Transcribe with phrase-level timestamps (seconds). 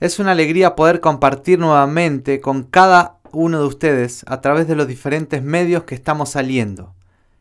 [0.00, 4.88] Es una alegría poder compartir nuevamente con cada uno de ustedes a través de los
[4.88, 6.94] diferentes medios que estamos saliendo.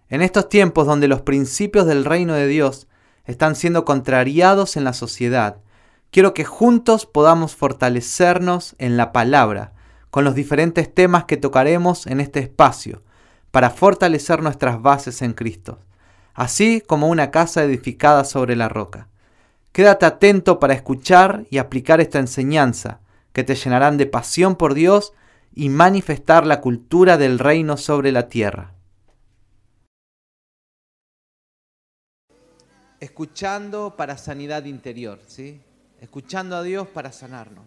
[0.07, 2.87] En estos tiempos donde los principios del reino de Dios
[3.25, 5.57] están siendo contrariados en la sociedad,
[6.11, 9.73] quiero que juntos podamos fortalecernos en la palabra
[10.11, 13.01] con los diferentes temas que tocaremos en este espacio
[13.49, 15.79] para fortalecer nuestras bases en Cristo,
[16.35, 19.07] así como una casa edificada sobre la roca.
[19.73, 22.99] Quédate atento para escuchar y aplicar esta enseñanza,
[23.33, 25.13] que te llenarán de pasión por Dios
[25.55, 28.75] y manifestar la cultura del reino sobre la tierra.
[32.99, 35.59] Escuchando para sanidad interior, ¿sí?
[35.99, 37.65] Escuchando a Dios para sanarnos.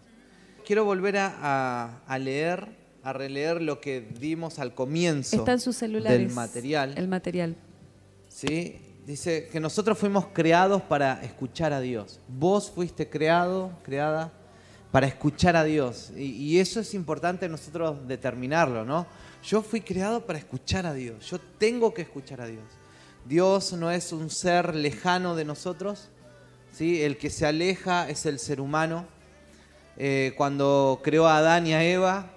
[0.65, 2.69] Quiero volver a, leer,
[3.03, 6.97] a releer lo que dimos al comienzo Está en sus celulares, del material.
[6.97, 7.57] El material.
[8.29, 8.86] ¿Sí?
[9.07, 12.19] Dice que nosotros fuimos creados para escuchar a Dios.
[12.27, 14.33] Vos fuiste creado, creada
[14.91, 16.11] para escuchar a Dios.
[16.17, 19.07] Y, eso es importante nosotros determinarlo, ¿no?
[19.45, 21.25] Yo fui creado para escuchar a Dios.
[21.29, 22.65] Yo tengo que escuchar a Dios.
[23.23, 26.09] Dios no es un ser lejano de nosotros.
[26.73, 27.01] ¿sí?
[27.01, 29.05] El que se aleja es el ser humano.
[29.95, 32.29] Eh, cuando creó a Adán y a Eva,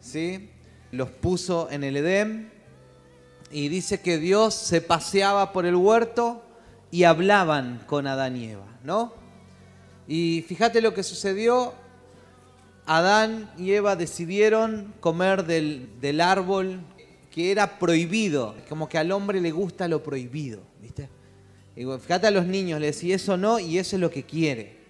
[0.00, 0.50] ¿sí?
[0.90, 2.50] los puso en el Edén
[3.52, 6.42] y dice que Dios se paseaba por el huerto
[6.90, 9.14] y hablaban con Adán y Eva, ¿no?
[10.08, 11.74] Y fíjate lo que sucedió.
[12.86, 16.80] Adán y Eva decidieron comer del, árbol
[17.30, 21.08] que era prohibido, como que al hombre le gusta lo prohibido, ¿viste?
[21.74, 24.82] fíjate a los niños, le decía eso no y eso es lo que quiere.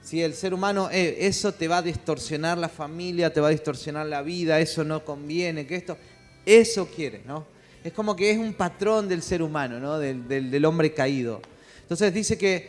[0.00, 3.50] Si el ser humano, eh, eso te va a distorsionar la familia, te va a
[3.50, 5.98] distorsionar la vida, eso no conviene, que esto,
[6.46, 7.44] eso quiere, ¿no?
[7.82, 9.98] Es como que es un patrón del ser humano, ¿no?
[9.98, 11.40] del, hombre caído.
[11.82, 12.68] Entonces dice que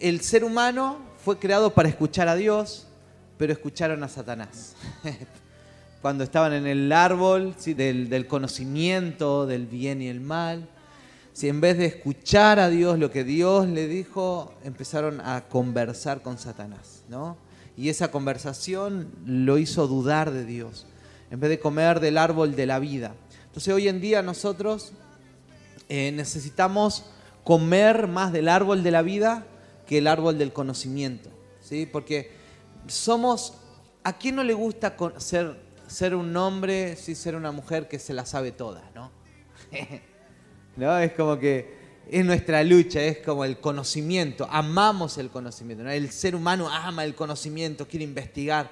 [0.00, 2.86] el ser humano fue creado para escuchar a Dios,
[3.36, 4.74] pero escucharon a Satanás.
[6.02, 10.68] Cuando estaban en el árbol del, conocimiento del bien y el mal,
[11.32, 16.20] si en vez de escuchar a Dios lo que Dios le dijo, empezaron a conversar
[16.20, 17.36] con Satanás, ¿no?
[17.76, 20.86] Y esa conversación lo hizo dudar de Dios,
[21.30, 23.14] en vez de comer del árbol de la vida.
[23.48, 24.92] Entonces hoy en día nosotros
[25.88, 27.04] eh, necesitamos
[27.44, 29.46] comer más del árbol de la vida
[29.86, 31.86] que el árbol del conocimiento, ¿sí?
[31.86, 32.30] Porque
[32.86, 33.54] somos,
[34.04, 38.12] ¿a quién no le gusta ser, ser un hombre, sí, ser una mujer que se
[38.12, 39.10] la sabe toda, ¿no?
[40.76, 40.98] ¿no?
[40.98, 41.78] Es como que
[42.10, 47.14] es nuestra lucha, es como el conocimiento, amamos el conocimiento, el ser humano ama el
[47.14, 48.70] conocimiento, quiere investigar.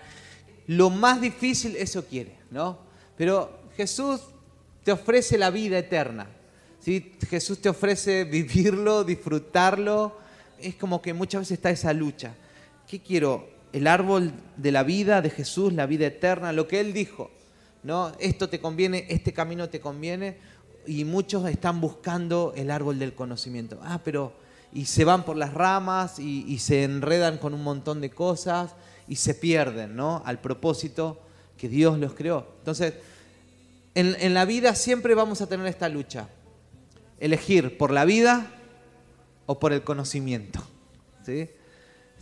[0.67, 2.79] Lo más difícil eso quiere, ¿no?
[3.17, 4.21] Pero Jesús
[4.87, 6.29] te ofrece la vida eterna.
[6.79, 7.15] ¿sí?
[7.29, 10.17] Jesús te ofrece vivirlo, disfrutarlo.
[10.61, 12.35] Es como que muchas veces está esa lucha.
[12.87, 13.49] ¿Qué quiero?
[13.73, 17.33] El árbol de la vida de Jesús, la vida eterna, lo que Él dijo.
[17.83, 18.13] ¿no?
[18.21, 20.37] Esto te conviene, este camino te conviene.
[20.87, 23.81] Y muchos están buscando el árbol del conocimiento.
[23.83, 24.35] Ah, pero...
[24.73, 28.75] Y se van por las ramas y, y se enredan con un montón de cosas
[29.09, 30.23] y se pierden, ¿no?
[30.27, 31.21] Al propósito
[31.57, 32.47] que Dios los creó.
[32.59, 32.95] Entonces,
[33.97, 36.29] en, la vida siempre vamos a tener esta lucha.
[37.19, 38.53] Elegir por la vida
[39.47, 40.63] o por el conocimiento.
[41.25, 41.49] ¿sí?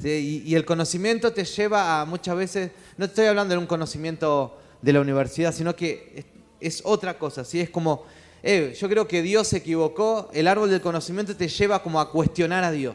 [0.05, 4.93] Y, el conocimiento te lleva a muchas veces, no estoy hablando de un conocimiento de
[4.93, 6.25] la universidad, sino que
[6.61, 7.61] es, otra cosa, ¿sí?
[7.61, 8.05] es como,
[8.43, 12.13] eh, yo creo que Dios se equivocó, el árbol del conocimiento te lleva como a
[12.13, 12.95] cuestionar a Dios.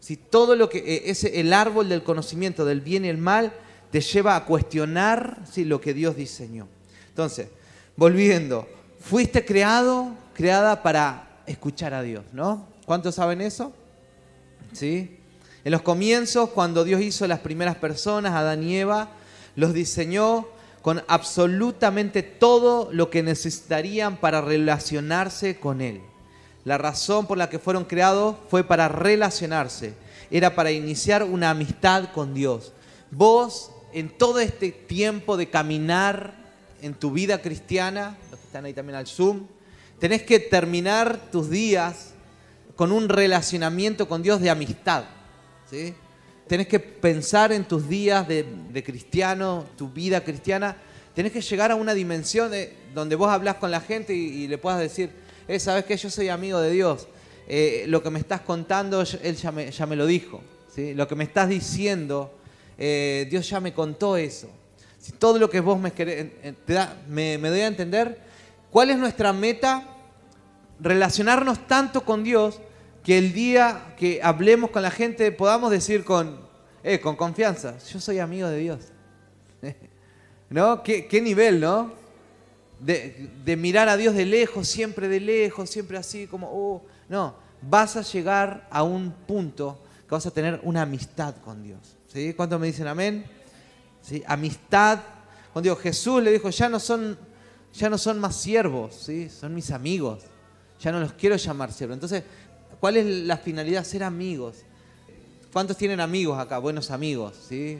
[0.00, 3.52] Si todo lo que eh, es el árbol del conocimiento del bien y el mal
[3.92, 6.66] te lleva a cuestionar lo que Dios diseñó.
[7.08, 7.48] Entonces,
[8.00, 8.66] volviendo,
[8.98, 12.66] fuiste creado, creada para escuchar a Dios, ¿no?
[12.86, 13.74] ¿Cuántos saben eso?
[14.72, 15.18] ¿Sí?
[15.64, 19.10] En los comienzos, cuando Dios hizo las primeras personas, Adán y Eva,
[19.54, 20.48] los diseñó
[20.80, 26.00] con absolutamente todo lo que necesitarían para relacionarse con Él.
[26.64, 29.92] La razón por la que fueron creados fue para relacionarse,
[30.30, 32.72] era para iniciar una amistad con Dios.
[33.10, 36.39] Vos, en todo este tiempo de caminar
[36.82, 39.46] en tu vida cristiana, los que están ahí también al Zoom,
[39.98, 42.14] tenés que terminar tus días
[42.76, 45.04] con un relacionamiento con Dios de amistad.
[45.70, 45.94] ¿sí?
[46.46, 50.76] Tenés que pensar en tus días de, cristiano, tu vida cristiana.
[51.14, 52.50] Tenés que llegar a una dimensión
[52.94, 55.10] donde vos hablas con la gente y, le puedas decir,
[55.46, 57.06] eh, sabes que yo soy amigo de Dios.
[57.46, 60.42] Eh, lo que me estás contando, Él ya me, lo dijo.
[60.76, 62.32] Lo que me estás diciendo,
[62.78, 64.48] eh, Dios ya me contó eso
[65.00, 68.20] si todo lo que vos me, doy a entender,
[68.70, 69.84] ¿cuál es nuestra meta?
[70.78, 72.60] Relacionarnos tanto con Dios
[73.02, 76.48] que el día que hablemos con la gente podamos decir con,
[76.82, 78.80] Eh, con confianza, yo soy amigo de Dios.
[80.50, 80.82] ¿No?
[80.82, 81.92] ¿Qué, nivel, no?
[82.78, 87.34] De, de, mirar a Dios de lejos, siempre de lejos, siempre así como, oh, no,
[87.60, 91.98] vas a llegar a un punto que vas a tener una amistad con Dios.
[92.08, 92.32] ¿Sí?
[92.32, 93.24] ¿Cuántos me dicen amén?
[94.26, 95.00] Amistad
[95.52, 95.78] con Dios.
[95.78, 97.18] Jesús le dijo, ya no son,
[97.72, 99.08] ya no son más siervos,
[99.38, 100.22] son mis amigos.
[100.80, 101.94] Ya no los quiero llamar siervos.
[101.94, 102.24] Entonces,
[102.80, 103.84] ¿cuál es la finalidad?
[103.84, 104.56] Ser amigos.
[105.52, 106.58] ¿Cuántos tienen amigos acá?
[106.58, 107.78] Buenos amigos, ¿sí?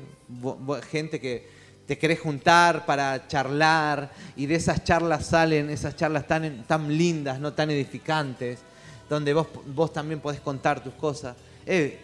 [0.91, 1.49] Gente que
[1.87, 7.41] te querés juntar para charlar y de esas charlas salen esas charlas tan, tan lindas,
[7.41, 8.61] no tan edificantes,
[9.09, 11.37] donde vos, vos también podés contar tus cosas.
[11.67, 11.99] Eh,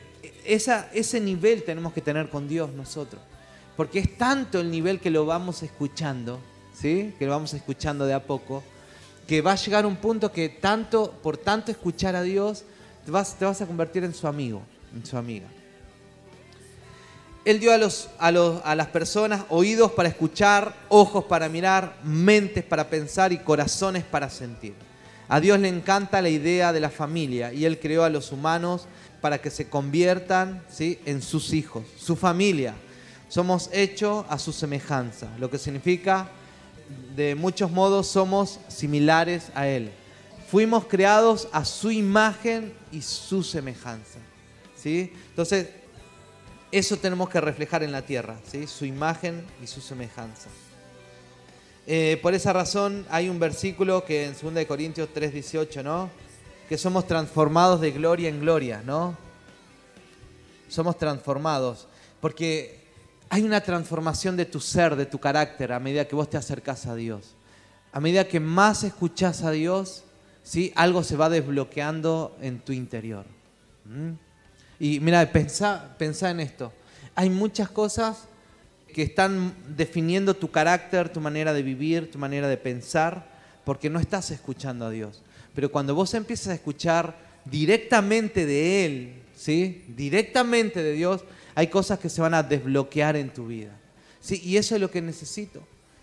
[0.45, 3.23] ese nivel tenemos que tener con Dios nosotros,
[3.77, 6.41] porque es tanto el nivel que lo vamos escuchando,
[6.75, 7.15] ¿sí?
[7.19, 8.63] que lo vamos escuchando de a poco,
[9.27, 12.65] que va a llegar un punto que tanto, por tanto escuchar a Dios,
[13.05, 14.63] te vas, te vas a convertir en su amigo,
[14.95, 15.47] en su amiga.
[17.45, 21.97] Él dio a, los, a, los, a las personas oídos para escuchar, ojos para mirar,
[22.03, 24.75] mentes para pensar y corazones para sentir.
[25.29, 28.87] A Dios le encanta la idea de la familia y Él creó a los humanos
[29.21, 30.99] para que se conviertan ¿sí?
[31.05, 32.75] en sus hijos, su familia.
[33.29, 36.29] Somos hechos a su semejanza, lo que significa
[37.17, 39.91] de muchos modos somos similares a Él.
[40.51, 44.21] Fuimos creados a su imagen y su semejanza.
[44.77, 45.13] ¿sí?
[45.31, 45.69] Entonces,
[46.71, 48.67] eso tenemos que reflejar en la tierra, ¿sí?
[48.67, 50.49] su imagen y su semejanza.
[51.89, 56.11] Eh, por esa razón hay un versículo que en 2 Corintios 3:18, ¿no?
[56.69, 59.17] Que somos transformados de gloria en gloria, ¿no?
[60.69, 61.87] Somos transformados.
[62.21, 62.76] Porque
[63.29, 66.87] hay una transformación de tu ser, de tu carácter, a medida que vos te acercás
[66.87, 67.35] a Dios.
[67.93, 70.05] A medida que más escuchás a Dios,
[70.43, 70.73] ¿sí?
[70.77, 73.27] algo se va desbloqueando en tu interior.
[73.85, 74.13] ¿Mm?
[74.79, 76.73] Y mira, pensá, pensá en esto.
[77.15, 78.29] Hay muchas cosas
[78.93, 83.27] que están definiendo tu carácter, tu manera de vivir, tu manera de pensar,
[83.65, 85.23] porque no estás escuchando a Dios.
[85.55, 89.85] Pero cuando vos empiezas a escuchar directamente de Él, ¿sí?
[89.89, 91.25] Directamente de Dios,
[91.57, 93.73] hay cosas que se van a desbloquear en tu vida.
[94.21, 94.41] ¿sí?
[94.45, 95.63] Y eso es lo que necesito.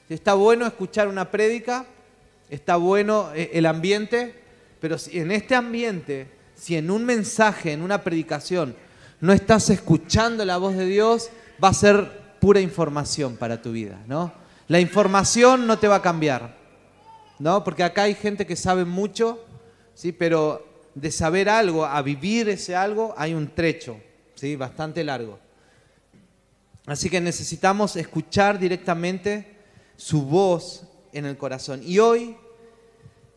[0.10, 1.86] Está bueno escuchar una prédica,
[2.50, 4.36] está bueno eh, el ambiente,
[4.82, 8.76] pero si en este ambiente, si en un mensaje, en una predicación,
[9.22, 11.30] no estás escuchando la voz de Dios,
[11.64, 14.34] va a ser pura información para tu vida, ¿no?
[14.68, 16.58] La información no te va a cambiar,
[17.38, 17.64] ¿no?
[17.64, 19.46] Porque acá hay gente que sabe mucho,
[19.94, 20.12] ¿sí?
[20.12, 23.98] Pero de saber algo a vivir ese algo hay un trecho,
[24.36, 24.56] ¿sí?
[24.56, 25.43] Bastante largo.
[26.86, 29.58] Así que necesitamos escuchar directamente
[29.96, 30.84] su voz
[31.14, 31.82] en el corazón.
[31.84, 32.36] Y hoy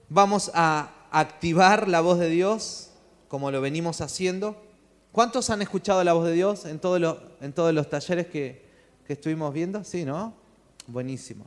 [0.09, 2.91] vamos a activar la voz de Dios
[3.29, 4.61] como lo venimos haciendo.
[5.13, 6.81] ¿Cuántos han escuchado la voz de Dios en,
[7.41, 8.67] en todos los talleres que,
[9.07, 9.85] que estuvimos viendo?
[9.85, 10.35] Sí, ¿no?
[10.87, 11.47] Buenísimo.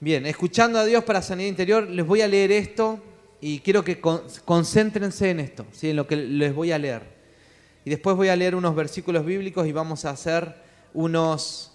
[0.00, 3.00] Bien, escuchando a Dios para sanidad interior, les voy a leer esto
[3.40, 5.90] y quiero que concéntrense en esto, ¿sí?
[5.90, 7.13] en lo que les voy a leer.
[7.84, 10.56] Y después voy a leer unos versículos bíblicos y vamos a hacer
[10.92, 11.72] unos,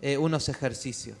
[0.00, 1.16] eh, unos ejercicios.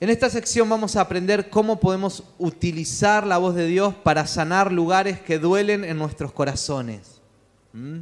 [0.00, 4.72] En esta sección vamos a aprender cómo podemos utilizar la voz de Dios para sanar
[4.72, 7.20] lugares que duelen en nuestros corazones.
[7.72, 8.00] ¿Mm?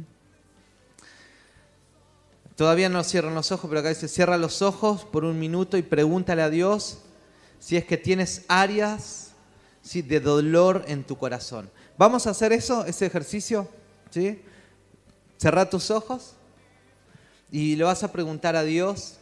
[2.55, 5.81] Todavía no cierran los ojos, pero acá dice, cierra los ojos por un minuto y
[5.81, 6.99] pregúntale a Dios
[7.59, 9.31] si es que tienes áreas
[9.93, 11.69] de dolor en tu corazón.
[11.97, 13.67] ¿Vamos a hacer eso, ese ejercicio?
[14.09, 14.41] ¿Sí?
[15.39, 16.33] Cerra tus ojos
[17.49, 19.15] y le vas a preguntar a Dios,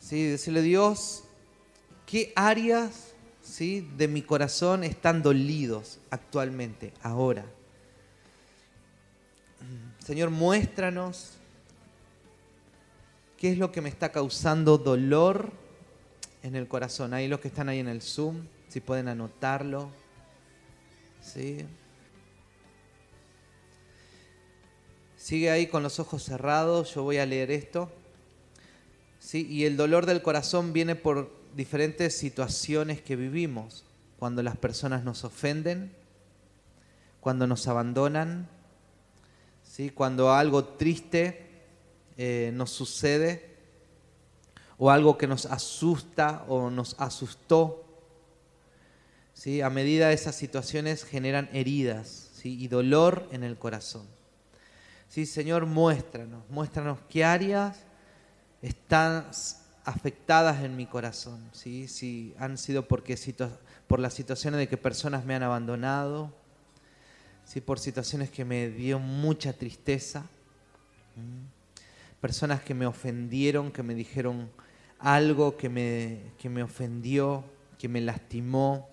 [0.00, 0.24] ¿sí?
[0.24, 1.22] decirle Dios,
[2.04, 3.88] ¿qué áreas ¿sí?
[3.96, 7.44] de mi corazón están dolidos actualmente, ahora?
[10.04, 11.34] Señor, muéstranos
[13.36, 15.52] qué es lo que me está causando dolor
[16.42, 17.14] en el corazón.
[17.14, 19.90] Ahí los que están ahí en el Zoom, si pueden anotarlo.
[21.20, 21.64] ¿Sí?
[25.28, 27.92] Sigue ahí con los ojos cerrados, yo voy a leer esto.
[29.18, 29.46] ¿Sí?
[29.46, 33.84] Y el dolor del corazón viene por diferentes situaciones que vivimos.
[34.18, 35.94] Cuando las personas nos ofenden,
[37.20, 38.48] cuando nos abandonan,
[39.62, 39.90] ¿sí?
[39.90, 41.46] cuando algo triste
[42.16, 43.54] eh, nos sucede,
[44.78, 47.84] o algo que nos asusta o nos asustó.
[49.34, 49.60] ¿sí?
[49.60, 54.17] A medida esas situaciones generan heridas y dolor en el corazón.
[55.08, 57.78] Sí, Señor, muéstranos, muéstranos qué áreas
[58.60, 59.26] están
[59.84, 61.88] afectadas en mi corazón, ¿sí?
[61.88, 63.16] si han sido porque
[63.86, 66.30] por las situaciones de que personas me han abandonado,
[67.44, 67.62] ¿sí?
[67.62, 70.26] por situaciones que me dio mucha tristeza,
[72.20, 74.50] personas que me ofendieron, que me dijeron
[74.98, 77.44] algo que me, que me ofendió,
[77.78, 78.90] que me lastimó,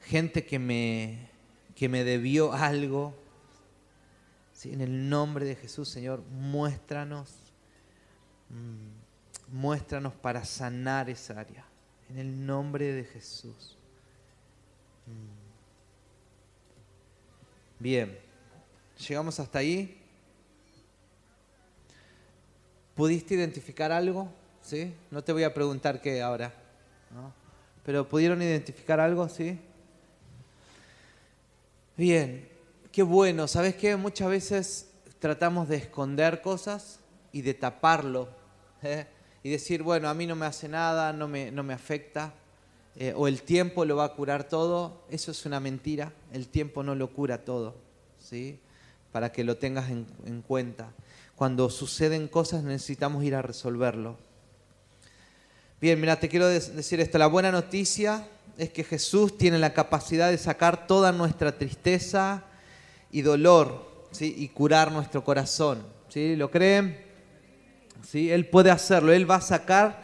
[0.00, 1.30] gente que me,
[1.76, 3.14] que me debió algo.
[4.64, 7.30] En el nombre de Jesús, Señor, muéstranos,
[8.50, 11.64] mm, muéstranos para sanar esa área.
[12.10, 13.78] En el nombre de Jesús.
[15.06, 15.40] Mm.
[17.78, 18.18] Bien,
[19.08, 19.96] llegamos hasta ahí.
[22.94, 24.30] ¿Pudiste identificar algo?
[24.60, 24.92] ¿Sí?
[25.10, 26.52] No te voy a preguntar qué ahora.
[27.84, 29.26] ¿Pero pudieron identificar algo?
[29.28, 29.58] ¿Sí?
[31.96, 32.49] Bien,
[32.92, 33.48] qué bueno.
[33.48, 33.96] ¿Sabes qué?
[33.96, 37.00] Muchas veces tratamos de esconder cosas
[37.32, 38.28] y de taparlo.
[38.82, 39.06] ¿eh?
[39.42, 42.34] Y decir, bueno, a mí no me hace nada, no me, no me afecta.
[42.96, 45.02] Eh, o el tiempo lo va a curar todo.
[45.10, 46.12] Eso es una mentira.
[46.32, 47.74] El tiempo no lo cura todo.
[48.18, 48.58] ¿Sí?
[49.12, 50.92] Para que lo tengas en cuenta
[51.40, 54.18] cuando suceden cosas necesitamos ir a resolverlo.
[55.80, 57.16] Bien, mira, te quiero decir esto.
[57.16, 58.28] La buena noticia
[58.58, 62.44] es que Jesús tiene la capacidad de sacar toda nuestra tristeza
[63.12, 64.34] y dolor ¿sí?
[64.38, 65.84] y curar nuestro corazón.
[66.08, 66.36] ¿sí?
[66.36, 67.04] ¿Lo creen?
[68.06, 68.30] ¿Sí?
[68.30, 70.02] Él puede hacerlo, Él va a sacar,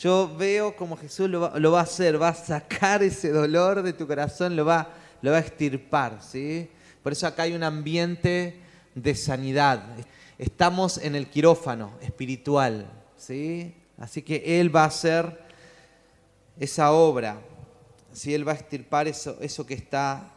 [0.00, 4.06] yo veo como Jesús lo va, a hacer, va a sacar ese dolor de tu
[4.06, 4.90] corazón, lo va,
[5.22, 6.18] lo va a extirpar.
[6.22, 6.68] ¿sí?
[7.02, 8.60] Por eso acá hay un ambiente
[8.94, 9.82] de sanidad
[10.38, 13.74] estamos en el quirófano espiritual, ¿sí?
[13.98, 15.46] Así que Él va a hacer
[16.58, 17.40] esa obra,
[18.12, 18.34] ¿sí?
[18.34, 20.32] Él va a extirpar eso, eso que está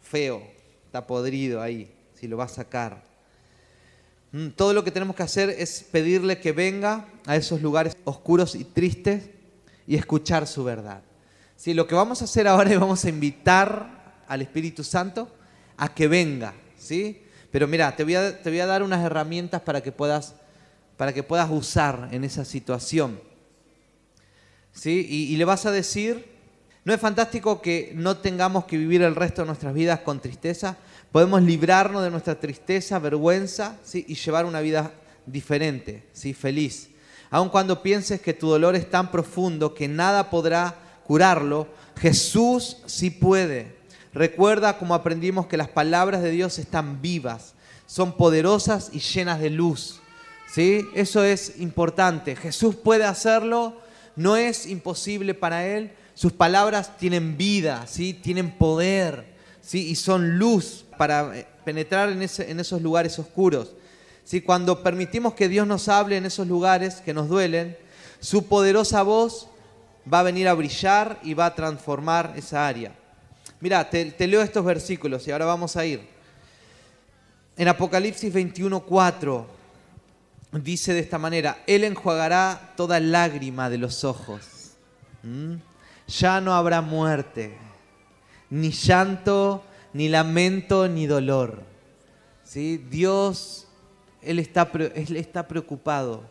[0.00, 0.42] feo,
[0.86, 3.02] está podrido ahí, si lo va a sacar.
[4.32, 8.54] Mm, todo lo que tenemos que hacer es pedirle que venga a esos lugares oscuros
[8.54, 9.30] y tristes
[9.86, 11.02] y escuchar su verdad.
[11.56, 11.74] ¿Sí?
[11.74, 15.28] Lo que vamos a hacer ahora es vamos a invitar al Espíritu Santo
[15.76, 17.22] a que venga, ¿sí?
[17.50, 20.34] Pero mira, te voy a, te voy a dar unas herramientas para que puedas,
[20.96, 23.20] para que puedas usar en esa situación.
[24.72, 25.06] ¿Sí?
[25.08, 26.35] Y le vas a decir,
[26.86, 30.76] ¿no es fantástico que no tengamos que vivir el resto de nuestras vidas con tristeza?
[31.10, 34.04] Podemos librarnos de nuestra tristeza, vergüenza, ¿sí?
[34.06, 34.92] y llevar una vida
[35.26, 36.32] diferente, ¿sí?
[36.32, 36.90] feliz.
[37.28, 41.66] Aun cuando pienses que tu dolor es tan profundo que nada podrá curarlo,
[41.96, 43.74] Jesús sí puede.
[44.14, 47.54] Recuerda como aprendimos que las palabras de Dios están vivas,
[47.86, 49.98] son poderosas y llenas de luz.
[50.48, 50.86] ¿Sí?
[50.94, 52.36] Eso es importante.
[52.36, 53.76] Jesús puede hacerlo,
[54.14, 55.90] no es imposible para Él.
[56.16, 58.14] Sus palabras tienen vida, ¿sí?
[58.14, 59.26] tienen poder
[59.60, 59.90] ¿sí?
[59.90, 63.72] y son luz para eh, penetrar en, esos lugares oscuros.
[64.24, 64.40] ¿Sí?
[64.40, 67.76] Cuando permitimos que Dios nos hable en esos lugares que nos duelen,
[68.18, 69.48] su poderosa voz
[70.10, 72.92] va a venir a brillar y va a transformar esa área.
[73.60, 76.00] Mira, te, leo estos versículos y ahora vamos a ir.
[77.58, 79.44] En Apocalipsis 21:4
[80.62, 84.40] dice de esta manera, Él enjuagará toda lágrima de los ojos.
[85.22, 85.56] ¿Mm?
[86.06, 87.56] Ya no habrá muerte,
[88.50, 91.62] ni llanto, ni lamento, ni dolor.
[92.44, 92.78] ¿Sí?
[92.90, 93.66] Dios,
[94.22, 96.22] Él está, Él está preocupado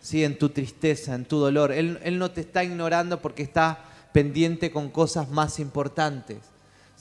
[0.00, 0.22] ¿sí?
[0.22, 1.72] en tu tristeza, en tu dolor.
[1.72, 3.78] Él, él no te está ignorando porque está
[4.12, 6.38] pendiente con cosas más importantes.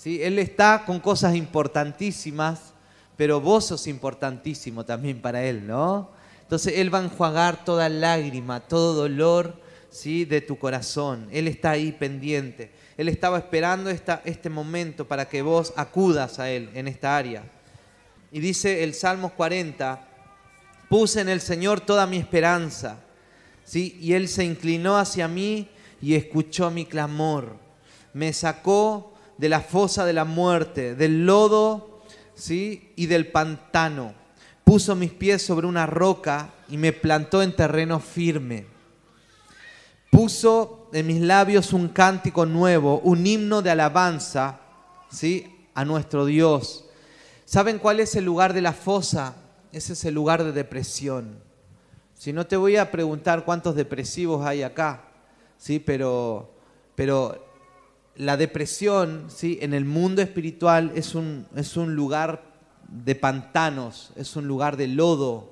[0.05, 2.73] Él está con cosas importantísimas,
[3.17, 6.09] pero vos sos importantísimo también para Él, ¿no?
[6.41, 9.53] Entonces Él va a enjuagar toda lágrima, todo dolor
[9.91, 10.25] ¿sí?
[10.25, 11.27] de tu corazón.
[11.31, 12.71] Él está ahí pendiente.
[12.97, 17.43] Él estaba esperando esta, este momento para que vos acudas a Él en esta área.
[18.31, 20.07] Y dice el Salmos 40,
[20.89, 23.01] puse en el Señor toda mi esperanza.
[23.63, 23.97] ¿sí?
[24.01, 25.69] Y Él se inclinó hacia mí
[26.01, 27.57] y escuchó mi clamor.
[28.13, 32.01] Me sacó de la fosa de la muerte, del lodo
[32.33, 32.93] ¿sí?
[32.95, 34.13] y del pantano.
[34.63, 38.70] Puso mis pies sobre una roca y me plantó en terreno firme.
[40.11, 44.59] Puso en mis labios un cántico nuevo, un himno de alabanza
[45.09, 45.67] ¿sí?
[45.73, 46.85] a nuestro Dios.
[47.45, 49.35] ¿Saben cuál es el lugar de la fosa?
[49.71, 51.39] Ese es el lugar de depresión.
[52.13, 55.05] Si no te voy a preguntar cuántos depresivos hay acá,
[55.57, 55.79] ¿sí?
[55.79, 56.53] pero,
[56.93, 57.43] pero
[58.15, 59.59] la depresión ¿sí?
[59.61, 62.43] en el mundo espiritual es un, es un lugar
[62.89, 65.50] de pantanos, es un lugar de lodo,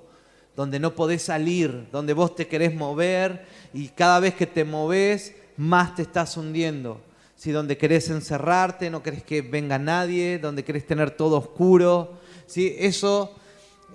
[0.60, 5.34] donde no podés salir, donde vos te querés mover y cada vez que te moves
[5.56, 7.00] más te estás hundiendo.
[7.38, 7.52] ¿sí?
[7.52, 12.20] Donde querés encerrarte, no querés que venga nadie, donde querés tener todo oscuro.
[12.46, 12.76] ¿sí?
[12.78, 13.38] Eso,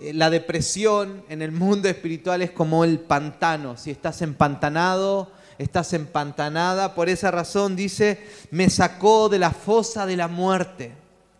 [0.01, 3.77] eh, la depresión en el mundo espiritual es como el pantano.
[3.77, 6.95] Si estás empantanado, estás empantanada.
[6.95, 10.93] Por esa razón dice, me sacó de la fosa de la muerte.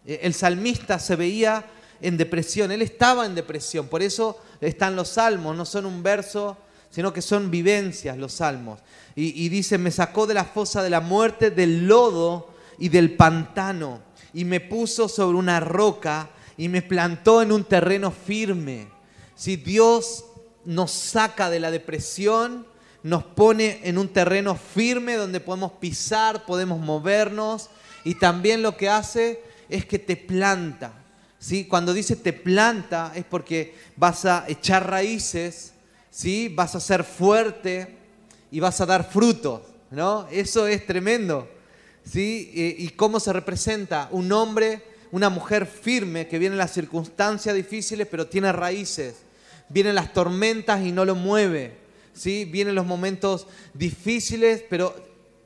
[0.05, 1.65] Eh, el salmista se veía
[2.05, 6.59] en depresión, él estaba en depresión, por eso están los salmos, no son un verso,
[6.91, 8.79] sino que son vivencias los salmos.
[9.17, 14.01] Y, dice, me sacó de la fosa de la muerte, del lodo y del pantano,
[14.35, 18.89] y me puso sobre una roca y me plantó en un terreno firme.
[19.35, 20.27] Si Dios
[20.67, 22.67] nos saca de la depresión,
[23.03, 27.71] nos pone en un terreno firme donde podemos pisar, podemos movernos
[28.05, 31.04] y también lo que hace es que te planta.
[31.45, 31.65] ¿Sí?
[31.65, 35.75] Cuando dice te planta es porque vas a echar raíces,
[36.11, 36.49] ¿sí?
[36.49, 37.99] vas a ser fuerte
[38.51, 39.61] y vas a dar frutos.
[39.91, 40.27] ¿no?
[40.31, 41.47] Eso es tremendo.
[42.05, 42.51] ¿sí?
[42.79, 44.09] ¿Y cómo se representa?
[44.11, 44.83] Un hombre,
[45.13, 49.17] una mujer firme que viene en las circunstancias difíciles pero tiene raíces.
[49.69, 51.85] Vienen las tormentas y no lo mueve
[52.15, 52.45] ¿sí?
[52.47, 54.95] Vienen los momentos difíciles, pero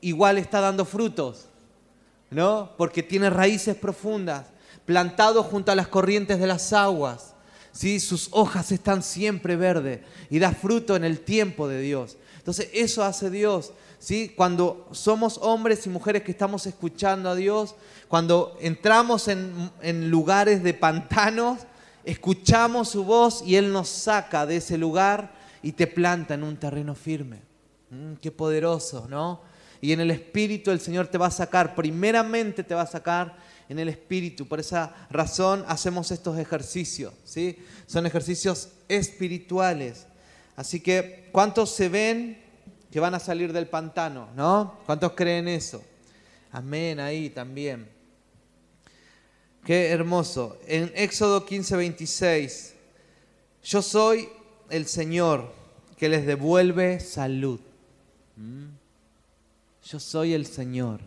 [0.01, 1.47] igual está dando frutos,
[2.31, 2.73] ¿no?
[2.77, 4.47] Porque tiene raíces profundas,
[4.85, 7.35] plantado junto a las corrientes de las aguas,
[7.73, 8.01] ¿sí?
[8.01, 12.17] Sus hojas están siempre verdes y da fruto en el tiempo de Dios.
[12.39, 13.73] Entonces, eso hace Dios.
[13.99, 14.33] ¿Sí?
[14.37, 17.75] Cuando somos hombres y mujeres que estamos escuchando a Dios,
[18.07, 21.59] cuando entramos en, lugares de pantanos,
[22.05, 26.57] escuchamos su voz y Él nos saca de ese lugar y te planta en un
[26.57, 27.43] terreno firme.
[27.91, 29.43] Mm, qué poderoso, ¿no?
[29.81, 33.37] Y en el Espíritu el Señor te va a sacar, primeramente te va a sacar
[33.69, 34.47] en el Espíritu.
[34.47, 37.59] Por esa razón hacemos estos ejercicios, ¿sí?
[37.87, 40.07] Son ejercicios espirituales.
[40.57, 42.39] Así que, ¿cuántos se ven
[42.91, 44.79] que van a salir del pantano, ¿no?
[44.87, 45.83] ¿Cuántos creen eso?
[46.51, 47.89] Amén, ahí también.
[49.65, 50.59] Qué hermoso.
[50.67, 52.75] En Éxodo 15, 26,
[53.63, 54.29] yo soy
[54.71, 55.53] el Señor
[55.97, 57.61] que les devuelve salud.
[58.37, 58.67] ¿Mm?
[59.85, 61.01] Yo soy el Señor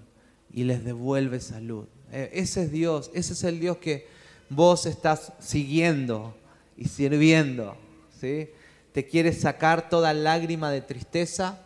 [0.53, 1.87] y les devuelve salud.
[2.11, 4.07] E, ese es Dios, ese es el Dios que
[4.49, 6.35] vos estás siguiendo
[6.77, 7.75] y sirviendo.
[8.19, 8.49] ¿sí?
[8.93, 11.59] Te quiere sacar toda lágrima de tristeza,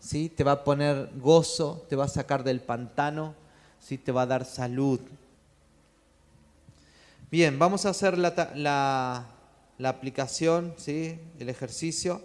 [0.00, 0.28] ¿sí?
[0.28, 3.34] te va a poner gozo, te va a sacar del pantano,
[3.78, 3.98] ¿sí?
[3.98, 5.00] te va a dar salud.
[7.30, 9.26] Bien, vamos a hacer la, la
[9.82, 11.18] la aplicación, ¿sí?
[11.40, 12.22] el ejercicio.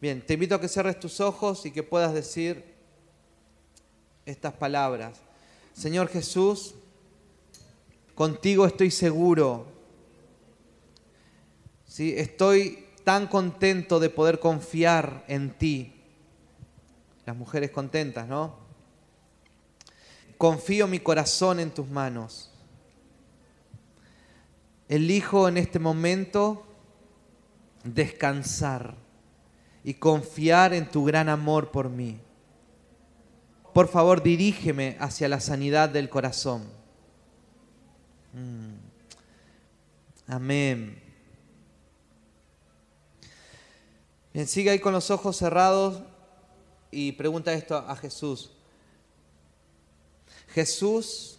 [0.00, 2.64] Bien, te invito a que cierres tus ojos y que puedas decir
[4.28, 5.18] estas palabras.
[5.72, 6.74] Señor Jesús,
[8.14, 9.66] contigo estoy seguro.
[11.86, 12.14] ¿sí?
[12.16, 15.94] Estoy tan contento de poder confiar en ti.
[17.24, 18.56] Las mujeres contentas, ¿no?
[20.36, 22.50] Confío mi corazón en tus manos.
[24.88, 26.66] Elijo en este momento
[27.82, 28.94] descansar
[29.84, 32.20] y confiar en tu gran amor por mí.
[33.72, 36.70] Por favor, dirígeme hacia la sanidad del corazón.
[38.32, 38.74] Mm.
[40.26, 41.02] Amén.
[44.32, 46.02] Bien, sigue ahí con los ojos cerrados
[46.90, 48.52] y pregunta esto a Jesús.
[50.48, 51.38] Jesús,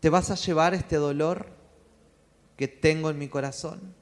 [0.00, 1.54] ¿te vas a llevar este dolor?
[2.56, 3.94] que tengo en mi corazón?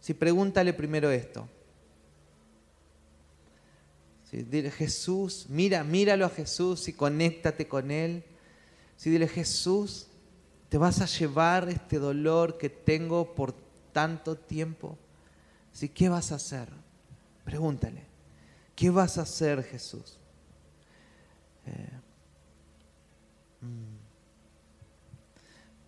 [0.00, 1.48] Si pregúntale primero esto.
[4.42, 8.24] Dile Jesús, mira, míralo a Jesús y conéctate con Él.
[8.96, 10.08] Si dile Jesús,
[10.68, 13.54] ¿te vas a llevar este dolor que tengo por
[13.92, 14.98] tanto tiempo?
[15.72, 16.68] Si, ¿Qué vas a hacer?
[17.44, 18.02] Pregúntale.
[18.74, 20.18] ¿Qué vas a hacer, Jesús?
[21.66, 21.90] Eh,
[23.62, 23.96] mm.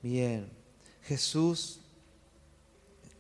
[0.03, 0.49] Bien.
[1.03, 1.81] Jesús,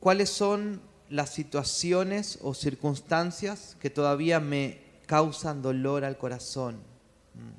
[0.00, 6.76] ¿cuáles son las situaciones o circunstancias que todavía me causan dolor al corazón?
[7.34, 7.56] Mm.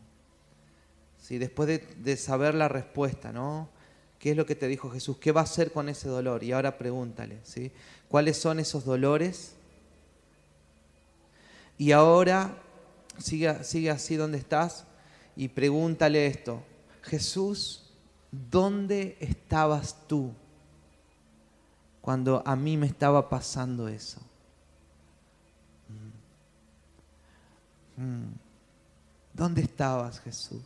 [1.18, 3.68] Sí, después de, saber la respuesta, ¿no?
[4.20, 5.18] ¿Qué es lo que te dijo Jesús?
[5.18, 6.44] ¿Qué va a hacer con ese dolor?
[6.44, 7.40] Y ahora pregúntale.
[8.08, 9.56] ¿Cuáles son esos dolores?
[11.78, 12.58] Y ahora
[13.18, 14.86] sigue, sigue así donde estás
[15.36, 16.64] y pregúntale esto.
[17.02, 17.90] Jesús,
[18.32, 20.34] ¿dónde estabas tú
[22.02, 24.20] cuando a mí me estaba pasando eso?
[29.34, 30.62] ¿Dónde estabas, Jesús?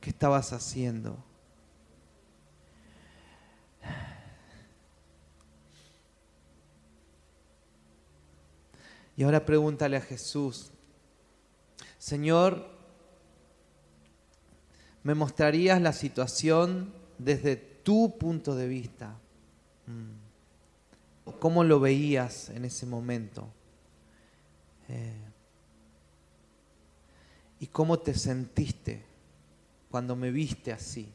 [0.00, 1.16] ¿Qué estabas haciendo?
[9.16, 10.70] Y ahora pregúntale a Jesús,
[11.98, 12.66] Señor,
[15.02, 19.18] me mostrarías la situación desde tu punto de vista.
[19.86, 21.32] Mm.
[21.38, 23.52] ¿Cómo lo veías en ese momento?
[24.90, 25.14] Eh,
[27.60, 29.04] ¿Y cómo te sentiste
[29.90, 31.12] cuando me viste así.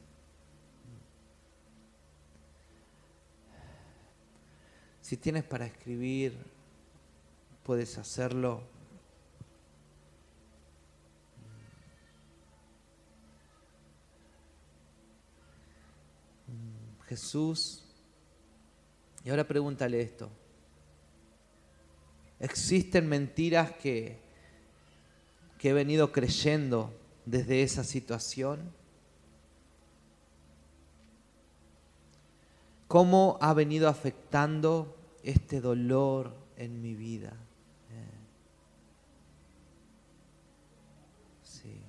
[5.01, 6.37] Si tienes para escribir,
[7.63, 8.63] puedes hacerlo.
[17.07, 17.85] Jesús,
[19.23, 20.29] y ahora pregúntale esto.
[22.39, 24.17] ¿Existen mentiras que,
[25.57, 26.93] que he venido creyendo
[27.25, 28.71] desde esa situación?
[32.87, 37.29] ¿Cómo ha venido afectando este dolor en mi vida?
[37.29, 38.11] Eh.
[41.43, 41.79] Sí.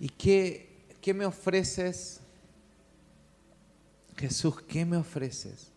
[0.00, 2.20] ¿Y qué, qué me ofreces?
[4.16, 5.70] Jesús, ¿qué me ofreces?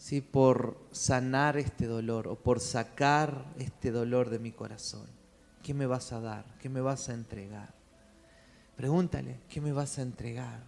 [0.00, 0.22] ¿Sí?
[0.22, 5.06] por sanar este dolor o por sacar este dolor de mi corazón.
[5.62, 6.46] ¿Qué me vas a dar?
[6.58, 7.74] ¿Qué me vas a entregar?
[8.76, 10.62] Pregúntale, ¿qué me vas a entregar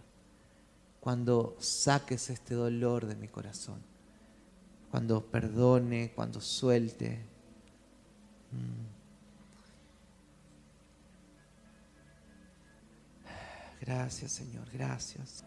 [0.99, 3.81] cuando saques este dolor de mi corazón?
[4.91, 7.25] Cuando perdone, cuando suelte.
[8.51, 8.93] Mm.
[13.81, 15.43] Gracias Señor, gracias.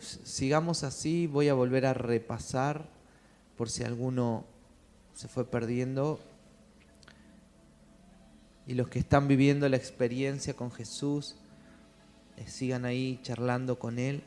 [0.00, 2.93] Sigamos así, voy a volver a repasar
[3.56, 4.44] por si alguno
[5.14, 6.20] se fue perdiendo.
[8.66, 11.36] Y los que están viviendo la experiencia con Jesús,
[12.36, 14.22] eh, sigan ahí charlando con Él.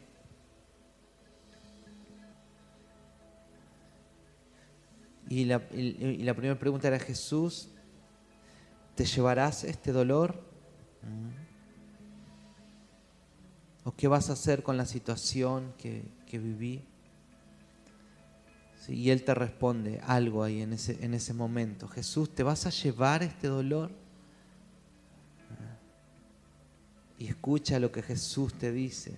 [5.30, 7.70] Y la, primera pregunta era, Jesús,
[8.96, 10.42] ¿te llevarás este dolor?
[13.84, 16.86] ¿O qué vas a hacer con la situación que viví?
[18.88, 21.88] Y Él te responde algo ahí en ese, en ese momento.
[21.88, 23.92] Jesús, ¿te vas a llevar este dolor?
[27.20, 29.16] Y escucha lo que Jesús te dice.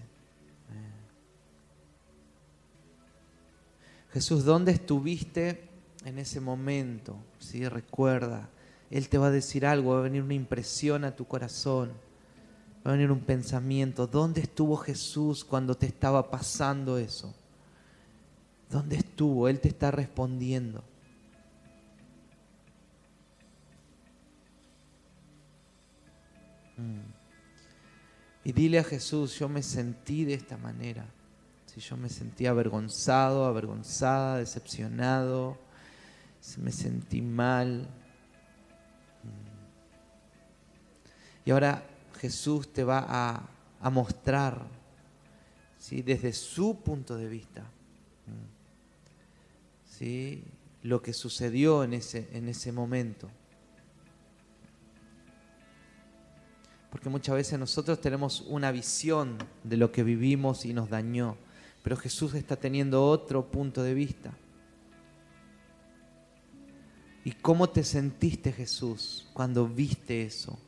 [4.12, 5.70] Jesús, ¿dónde estuviste
[6.06, 7.16] en ese momento?
[7.38, 7.68] ¿Sí?
[7.68, 8.50] Recuerda,
[8.90, 11.92] Él te va a decir algo, va a venir una impresión a tu corazón,
[12.86, 14.08] va a venir un pensamiento.
[14.08, 17.36] ¿Dónde estuvo Jesús cuando te estaba pasando eso?
[18.70, 19.09] ¿Dónde estuvo?
[19.48, 20.84] Él te está respondiendo.
[26.78, 27.02] Mm.
[28.46, 31.06] Y dile a Jesús, yo me sentí de esta manera.
[31.66, 35.58] Si yo me sentí avergonzado, avergonzada, decepcionado,
[36.58, 37.82] me sentí mal.
[39.24, 39.50] Mm.
[41.46, 41.84] Y ahora
[42.20, 43.50] Jesús te va a,
[43.82, 44.66] a mostrar
[45.78, 46.02] ¿sí?
[46.02, 47.66] desde su punto de vista
[50.84, 53.30] lo que sucedió en ese, en ese momento.
[56.90, 61.38] Porque muchas veces nosotros tenemos una visión de lo que vivimos y nos dañó,
[61.84, 64.34] pero Jesús está teniendo otro punto de vista.
[67.24, 70.60] ¿Y cómo te sentiste Jesús cuando viste eso?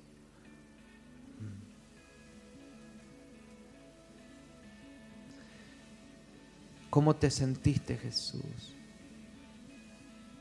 [6.90, 8.76] ¿Cómo te sentiste Jesús?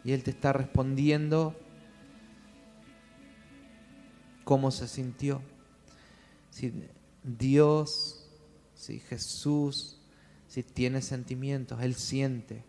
[0.05, 1.55] Y Él te está respondiendo
[4.45, 5.43] cómo se sintió.
[6.51, 6.73] Si
[7.23, 8.29] Dios,
[8.75, 10.01] si Jesús,
[10.49, 12.65] si tiene sentimientos, Él siente.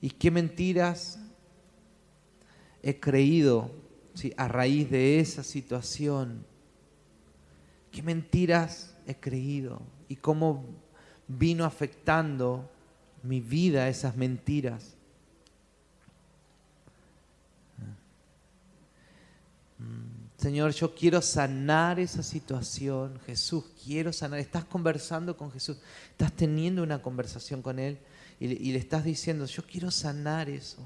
[0.00, 1.18] ¿Y qué mentiras
[2.82, 3.70] he creído
[4.14, 6.46] si a raíz de esa situación?
[7.90, 9.82] ¿Qué mentiras he creído?
[10.08, 10.64] ¿Y cómo
[11.26, 12.70] vino afectando
[13.22, 14.94] mi vida esas mentiras.
[19.78, 23.18] Mm, Señor, yo quiero sanar esa situación.
[23.26, 24.38] Jesús, quiero sanar.
[24.40, 25.78] Estás conversando con Jesús,
[26.10, 27.98] estás teniendo una conversación con Él
[28.40, 30.78] y le, estás diciendo, yo quiero sanar eso.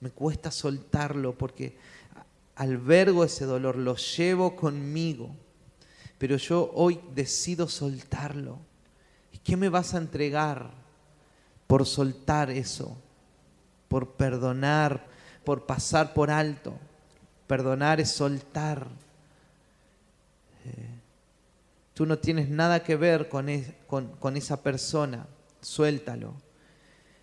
[0.00, 1.76] Me cuesta soltarlo porque
[2.54, 5.34] albergo ese dolor, lo llevo conmigo,
[6.18, 8.58] pero yo hoy decido soltarlo.
[9.32, 10.72] ¿Y qué me vas a entregar?
[11.68, 12.96] Por soltar eso,
[13.88, 15.06] por perdonar,
[15.44, 16.76] por pasar por alto.
[17.46, 18.88] Perdonar es soltar.
[20.64, 20.88] Eh,
[21.92, 23.48] tú no tienes nada que ver con,
[24.36, 25.26] esa persona,
[25.60, 26.34] suéltalo.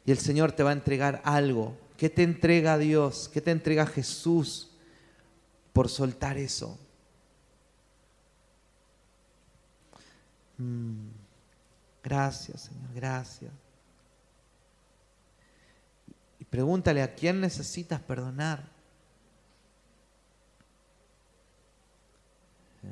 [0.05, 1.75] Y el Señor te va a entregar algo.
[1.97, 3.27] ¿Qué te entrega Dios?
[3.33, 4.69] ¿Qué te entrega Jesús
[5.73, 6.77] por soltar eso?
[10.59, 11.07] Mm.
[12.03, 13.64] Gracias, Señor, gracias.
[16.55, 18.63] Pregúntale a quién necesitas perdonar.
[22.81, 22.87] Eh,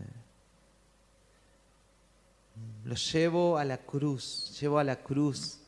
[2.83, 5.61] lo llevo a la cruz, llevo a la cruz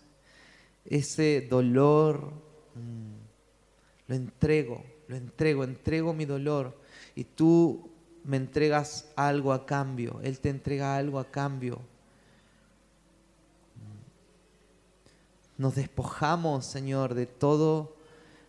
[0.84, 2.34] ese dolor,
[2.74, 6.78] mm, lo entrego, lo entrego, entrego mi dolor
[7.16, 7.90] y tú
[8.26, 11.80] me entregas algo a cambio, Él te entrega algo a cambio.
[15.58, 17.96] Nos despojamos, Señor, de todo,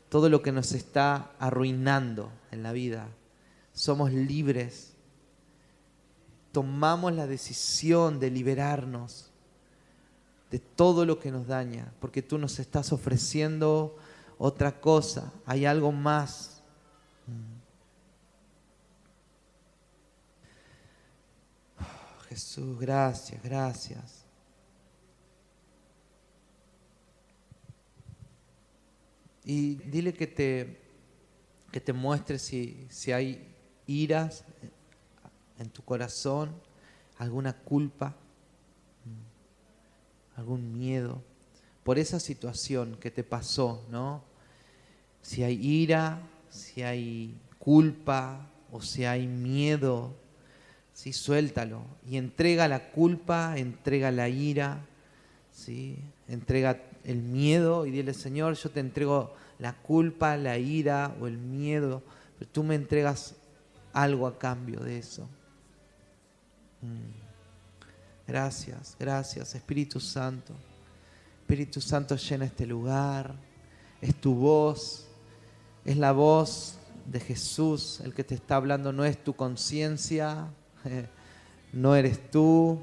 [0.09, 3.09] todo lo que nos está arruinando en la vida.
[3.73, 4.95] Somos libres.
[6.53, 9.31] Tomamos la decisión de liberarnos
[10.51, 13.97] de todo lo que nos daña, porque tú nos estás ofreciendo
[14.39, 16.63] otra cosa, hay algo más.
[22.29, 24.26] Jesús, gracias, gracias.
[29.47, 30.81] Y dile que te,
[31.73, 33.49] que te muestre si, si hay
[33.87, 34.45] iras
[35.59, 36.51] en tu corazón,
[37.17, 38.15] alguna culpa,
[40.37, 41.23] algún miedo
[41.87, 44.23] por esa situación que te pasó, ¿no?
[45.23, 50.13] Si hay ira, si hay culpa o si hay miedo,
[50.93, 51.13] ¿sí?
[51.13, 54.85] suéltalo y entrega la culpa, entrega la ira,
[55.53, 55.97] ¿sí?
[56.29, 61.39] entrega el miedo y dile, Señor, yo te entrego la culpa, la ira o el
[61.39, 62.03] miedo,
[62.39, 63.37] pero tú me entregas
[63.93, 65.23] algo a cambio de eso.
[66.83, 68.27] Mm.
[68.27, 70.53] Gracias, gracias, Espíritu Santo.
[71.43, 73.37] Espíritu Santo llena este lugar.
[74.01, 75.07] Es tu voz,
[75.85, 80.49] es la voz de Jesús el que te está hablando, no es tu conciencia,
[81.73, 82.83] no eres tú,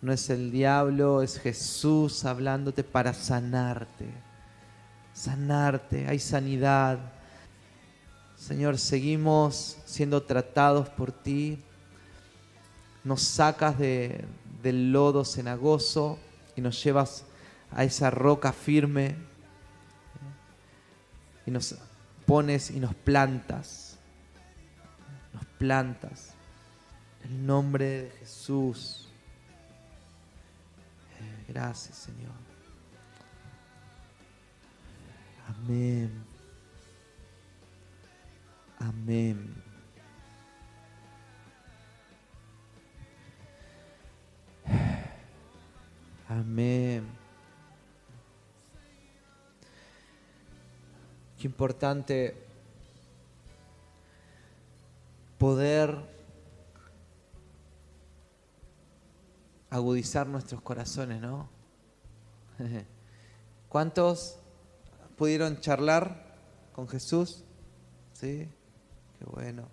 [0.00, 4.08] no es el diablo, es Jesús hablándote para sanarte.
[5.12, 6.98] Sanarte, hay sanidad.
[8.36, 11.58] Señor, seguimos siendo tratados por ti.
[13.02, 14.24] Nos sacas de,
[14.62, 16.18] del lodo cenagoso
[16.54, 17.24] y nos llevas
[17.72, 19.16] a esa roca firme
[21.44, 21.74] y nos
[22.24, 23.98] pones y nos plantas.
[25.34, 26.34] Nos plantas
[27.24, 29.07] el nombre de Jesús.
[31.48, 32.34] Gracias, Señor.
[35.48, 36.12] Amén.
[38.78, 39.54] Amén.
[46.28, 47.08] Amén.
[51.38, 52.36] Qué importante
[55.38, 56.17] poder
[59.70, 61.48] agudizar nuestros corazones, ¿no?
[63.68, 64.38] ¿Cuántos
[65.16, 66.34] pudieron charlar
[66.72, 67.44] con Jesús?
[68.12, 68.48] Sí,
[69.18, 69.68] qué bueno.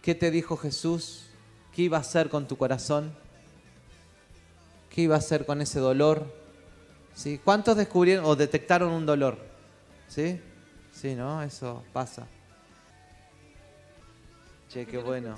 [0.00, 1.26] ¿Qué te dijo Jesús?
[1.72, 3.14] ¿Qué iba a hacer con tu corazón?
[4.90, 6.32] ¿Qué iba a hacer con ese dolor?
[7.14, 7.40] ¿Sí?
[7.42, 9.38] ¿Cuántos descubrieron o detectaron un dolor?
[10.08, 10.40] ¿Sí?
[10.92, 11.42] Sí, ¿no?
[11.42, 12.26] Eso pasa.
[14.68, 15.36] Che, qué bueno.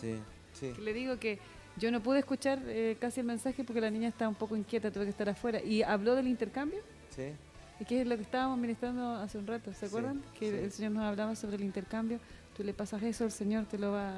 [0.00, 0.20] Sí
[0.62, 1.38] le digo que
[1.76, 4.90] yo no pude escuchar eh, casi el mensaje porque la niña estaba un poco inquieta,
[4.90, 5.62] tuve que estar afuera.
[5.62, 6.80] ¿Y habló del intercambio?
[7.14, 7.32] Sí.
[7.78, 9.72] ¿Y qué es lo que estábamos ministrando hace un rato?
[9.74, 10.22] ¿Se acuerdan?
[10.38, 12.18] que el Señor nos hablaba sobre el intercambio.
[12.56, 14.12] Tú le pasas eso, el Señor te lo va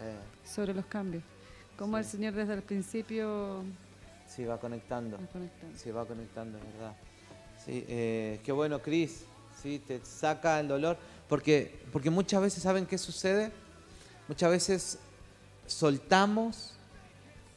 [0.00, 0.16] eh.
[0.44, 1.22] sobre los cambios.
[1.76, 3.62] Como el Señor desde el principio...
[4.26, 5.18] Sí, va conectando.
[5.18, 5.78] Va conectando.
[5.78, 6.96] Sí, va conectando, es verdad.
[7.62, 9.24] Sí, eh, qué bueno, Cris.
[9.62, 10.96] Sí, te saca el dolor.
[11.28, 13.52] Porque, porque muchas veces, ¿saben qué sucede?
[14.28, 14.98] Muchas veces
[15.72, 16.74] soltamos,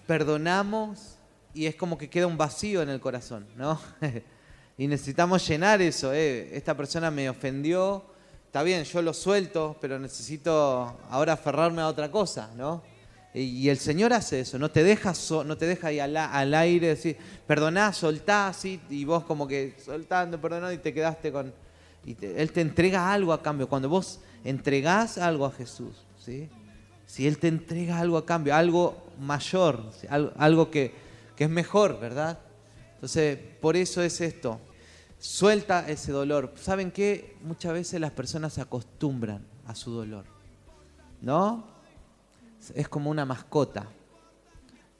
[0.08, 1.18] perdonamos
[1.54, 3.80] y es como que queda un vacío en el corazón, ¿no?
[4.78, 6.56] y necesitamos llenar eso, ¿eh?
[6.56, 8.04] esta persona me ofendió,
[8.46, 12.84] está bien, yo lo suelto, pero necesito ahora aferrarme a otra cosa, ¿no?
[13.34, 15.12] Y el Señor hace eso, no te deja,
[15.46, 18.80] no te deja ahí al, aire decir, perdoná, soltá, ¿sí?
[18.90, 21.54] y vos como que soltando, perdonando y te quedaste con...
[22.06, 23.68] Y él te entrega algo a cambio.
[23.68, 26.48] Cuando vos entregás algo a Jesús, ¿sí?
[27.06, 30.94] Si Él te entrega algo a cambio, algo mayor, algo que,
[31.38, 32.40] es mejor, ¿verdad?
[32.96, 34.60] Entonces, por eso es esto.
[35.20, 36.54] Suelta ese dolor.
[36.56, 37.36] ¿Saben qué?
[37.42, 40.26] Muchas veces las personas se acostumbran a su dolor.
[41.22, 41.66] ¿No?
[42.74, 43.88] Es como una mascota.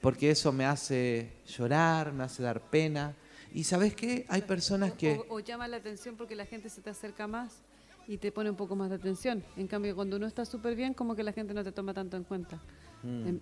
[0.00, 3.14] Porque eso me hace llorar, me hace dar pena.
[3.52, 4.26] Y ¿sabes qué?
[4.28, 5.24] Hay personas que...
[5.28, 7.62] O, o llama la atención porque la gente se te acerca más
[8.08, 9.44] y te pone un poco más de atención.
[9.56, 12.16] En cambio, cuando uno está súper bien, como que la gente no te toma tanto
[12.16, 12.60] en cuenta.
[13.02, 13.26] Mm.
[13.28, 13.40] Em,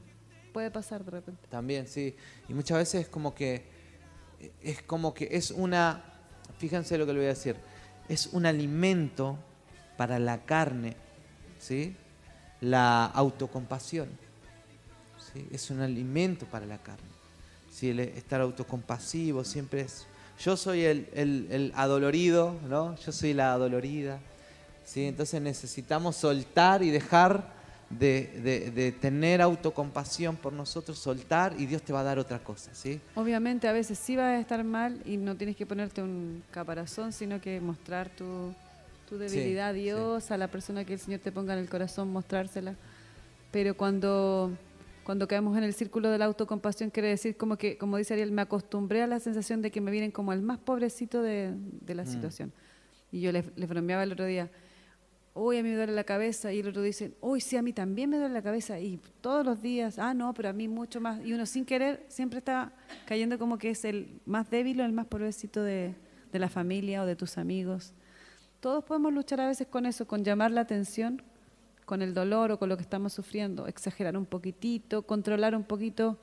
[0.53, 1.47] puede pasar de repente.
[1.49, 2.15] También, sí.
[2.49, 3.75] Y muchas veces es como que
[4.63, 6.03] es como que es una,
[6.59, 7.57] fíjense lo que le voy a decir,
[8.09, 9.39] es un alimento
[9.97, 10.97] para la carne,
[11.59, 11.97] ¿sí?
[12.61, 14.09] La autocompasión.
[15.33, 15.47] ¿sí?
[15.51, 17.09] es un alimento para la carne.
[17.71, 17.91] ¿sí?
[17.91, 20.07] El estar autocompasivo siempre es...
[20.41, 22.97] Yo soy el, el, adolorido, ¿no?
[22.97, 24.19] Yo soy la adolorida.
[24.85, 25.05] ¿Sí?
[25.07, 27.55] Entonces necesitamos soltar y dejar
[27.91, 32.75] de, de, tener autocompasión por nosotros, soltar y Dios te va a dar otra cosa,
[32.75, 33.01] ¿sí?
[33.15, 37.13] Obviamente a veces sí vas a estar mal y no tienes que ponerte un caparazón,
[37.13, 38.53] sino que mostrar tu,
[39.09, 42.11] tu debilidad a Dios, a la persona que el Señor te ponga en el corazón,
[42.11, 42.75] mostrársela.
[43.51, 44.51] Pero cuando,
[45.05, 48.33] cuando caemos en el círculo de la autocompasión, quiere decir como que, como dice Ariel,
[48.33, 51.95] me acostumbré a la sensación de que me vienen como el más pobrecito de, de
[51.95, 52.07] la mm.
[52.07, 52.53] situación.
[53.13, 54.51] Y yo le, le bromeaba el otro día,
[55.35, 57.73] uy, a mí me duele la cabeza, y el otro dice, uy, sí, a mí
[57.73, 61.01] también me duele la cabeza, y todos los días, ah, no, pero a mí mucho
[61.01, 62.73] más, y uno sin querer siempre está
[63.05, 65.95] cayendo como que es el más débil o el más pobrecito de,
[66.33, 67.93] de la familia o de tus amigos.
[68.61, 71.21] Todos podemos luchar a veces con eso, con llamar la atención,
[71.85, 76.19] con el dolor o con lo que estamos sufriendo, exagerar un poquitito, controlar un poquito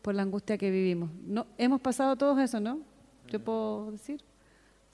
[0.00, 1.10] por la angustia que vivimos.
[1.26, 2.80] No, hemos pasado todos eso, ¿no?
[3.28, 4.20] Yo puedo decir,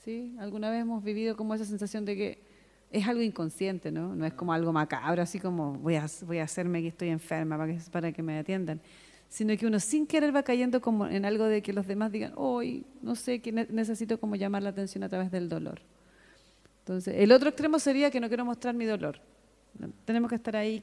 [0.04, 0.34] ¿sí?
[0.38, 2.47] Alguna vez hemos vivido como esa sensación de que
[2.90, 4.14] es algo inconsciente, ¿no?
[4.14, 7.58] No es como algo macabro, así como voy a, voy a hacerme que estoy enferma
[7.58, 8.80] para que, para que me atiendan,
[9.28, 12.32] sino que uno sin querer va cayendo como en algo de que los demás digan,
[12.36, 15.82] hoy, no sé, que necesito como llamar la atención a través del dolor.
[16.80, 19.20] Entonces, el otro extremo sería que no quiero mostrar mi dolor.
[20.06, 20.82] Tenemos que estar ahí,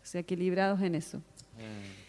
[0.00, 1.18] o sea, equilibrados en eso.
[1.18, 1.99] Mm.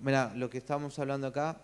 [0.00, 1.60] Mira, lo que estábamos hablando acá,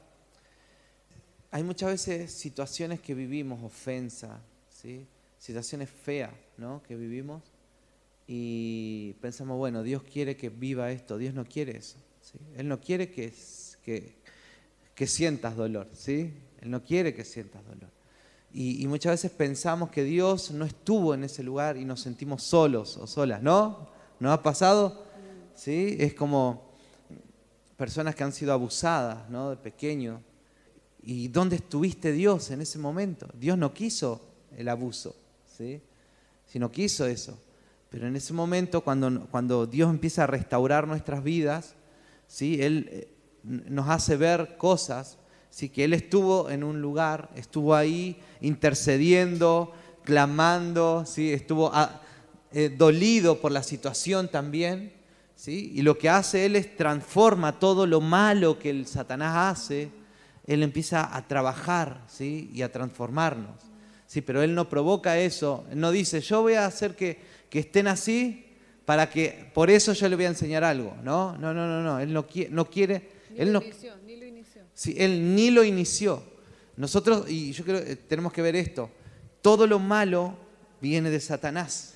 [1.51, 5.07] hay muchas veces situaciones que vivimos, ofensa, ¿sí?
[5.38, 6.83] situaciones feas ¿no?
[6.83, 7.43] que vivimos
[8.27, 11.99] y pensamos, bueno, Dios quiere que viva esto, Dios no quiere eso.
[12.23, 12.38] ¿sí?
[12.57, 13.33] Él no quiere que,
[13.85, 14.17] que,
[14.95, 16.33] que, sientas dolor, ¿sí?
[16.61, 17.90] Él no quiere que sientas dolor.
[18.53, 22.43] Y, y, muchas veces pensamos que Dios no estuvo en ese lugar y nos sentimos
[22.43, 23.88] solos o solas, ¿no?
[24.21, 25.05] ¿No ha pasado?
[25.55, 25.97] ¿Sí?
[26.01, 26.63] Es como
[27.77, 29.51] personas que han sido abusadas ¿no?
[29.51, 30.23] de pequeño.
[31.03, 33.29] ¿Y dónde estuviste Dios en ese momento?
[33.35, 34.21] Dios no quiso
[34.57, 35.15] el abuso,
[35.47, 35.83] ¿sí?
[36.47, 37.39] Si no quiso eso.
[37.91, 41.75] Pero en ese momento, cuando, cuando Dios empieza a restaurar nuestras vidas,
[42.27, 42.63] ¿sí?
[42.63, 45.19] Él eh, nos hace ver cosas,
[45.51, 45.69] ¿sí?
[45.69, 51.33] que Él estuvo en un lugar, estuvo ahí intercediendo, clamando, ¿sí?
[51.33, 52.01] estuvo ah,
[52.53, 54.93] eh, dolido por la situación también,
[55.47, 59.90] y lo que hace Él es transforma todo lo malo que el Satanás hace,
[60.47, 62.51] Él empieza a trabajar ¿sí?
[62.55, 63.61] y a transformarnos.
[64.07, 64.23] ¿sí?
[64.23, 67.18] Pero Él no provoca eso, no dice, yo voy a hacer que,
[67.51, 68.47] que estén así
[68.85, 70.97] para que, por eso yo le voy a enseñar algo.
[71.03, 71.99] No, no, no, no, no.
[71.99, 72.51] Él no, quiere...
[72.51, 74.62] No quiere ni él lo no, inició, ni lo inició.
[74.75, 76.23] Sí, Él ni lo inició.
[76.77, 78.90] Nosotros, y yo creo eh, tenemos que ver esto,
[79.42, 80.37] todo lo malo
[80.81, 81.93] viene de Satanás.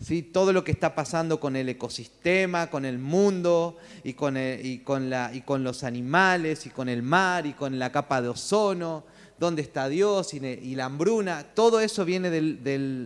[0.00, 0.22] ¿Sí?
[0.22, 5.10] todo lo que está pasando con el ecosistema, con el mundo y con, y, con
[5.10, 9.04] la, y con, los animales y con el mar y con la capa de ozono,
[9.38, 12.62] dónde está Dios y, la hambruna, todo eso viene del,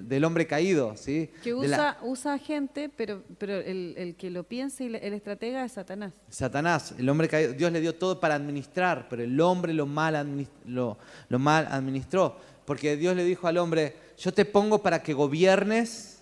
[0.09, 0.96] del, hombre caído.
[0.96, 1.31] ¿sí?
[1.42, 5.72] Que usa, usa gente, pero, pero el, el, que lo piensa y el estratega es
[5.72, 6.12] Satanás.
[6.29, 10.46] Satanás, el hombre caído, Dios le dio todo para administrar, pero el hombre lo mal,
[10.66, 10.98] lo,
[11.29, 16.19] lo mal administró, porque Dios le dijo al hombre, yo te pongo para que gobiernes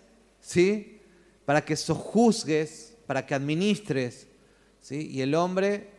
[0.49, 0.99] ¿sí?
[1.45, 4.29] Para que sojuzgues, para que administres,
[4.81, 5.11] ¿sí?
[5.11, 5.91] Y el hombre,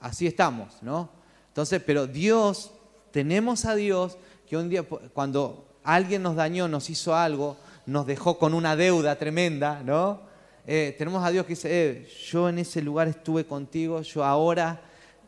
[0.00, 1.10] así estamos, ¿no?
[1.48, 2.72] Entonces, pero Dios,
[3.10, 4.16] tenemos a Dios
[4.48, 9.16] que un día, cuando alguien nos dañó, nos hizo algo, nos dejó con una deuda
[9.16, 10.22] tremenda, ¿no?
[10.66, 14.80] Eh, tenemos a Dios que dice, eh, yo en ese lugar estuve contigo, yo ahora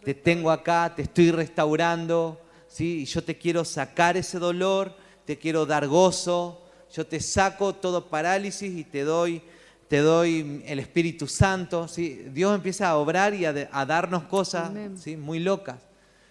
[0.03, 3.03] te tengo acá, te estoy restaurando, ¿sí?
[3.03, 4.97] y yo te quiero sacar ese dolor,
[5.27, 6.62] te quiero dar gozo,
[6.93, 9.43] yo te saco todo parálisis y te doy,
[9.89, 11.89] te doy el Espíritu Santo.
[11.89, 12.27] ¿sí?
[12.33, 15.17] Dios empieza a obrar y a, darnos cosas ¿sí?
[15.17, 15.77] muy locas.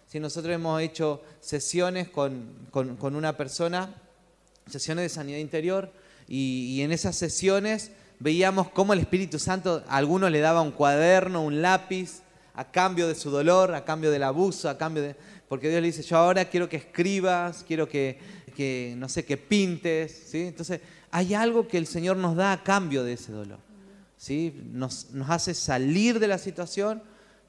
[0.07, 0.19] ¿sí?
[0.19, 2.55] Nosotros hemos hecho sesiones con,
[3.01, 3.93] una persona,
[4.67, 5.91] sesiones de sanidad interior,
[6.27, 10.71] y, y, en esas sesiones veíamos cómo el Espíritu Santo a algunos le daba un
[10.71, 12.21] cuaderno, un lápiz,
[12.53, 15.15] a cambio de su dolor, a cambio del abuso, a cambio de...
[15.47, 18.19] Porque Dios le dice, yo ahora quiero que escribas, quiero que
[18.51, 20.47] que, no sé, que pintes, ¿sí?
[20.47, 20.81] Entonces,
[21.11, 23.59] hay algo que el Señor nos da a cambio de ese dolor,
[24.17, 24.61] ¿sí?
[24.71, 27.03] Nos, hace salir de la situación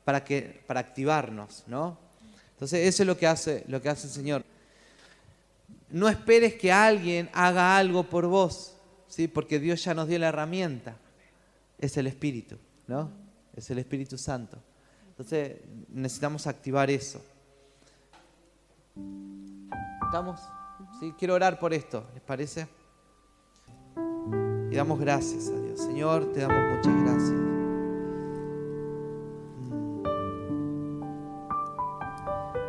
[0.05, 1.99] para, que, para activarnos, ¿no?
[2.53, 4.45] Entonces, eso es lo que hace, lo que hace el Señor.
[5.91, 8.75] no esperes que alguien haga algo por vos,
[9.09, 9.29] ¿sí?
[9.29, 10.97] porque Dios ya nos dio la herramienta.
[11.79, 13.11] Es el Espíritu, ¿no?
[13.57, 14.59] Es el Espíritu Santo.
[15.09, 15.57] Entonces
[15.89, 17.23] necesitamos activar eso.
[20.05, 20.41] ¿Estamos?
[21.11, 22.69] Quiero orar por esto, ¿les parece?
[24.71, 25.81] Y damos gracias a Dios.
[25.81, 27.41] Señor, te damos muchas gracias.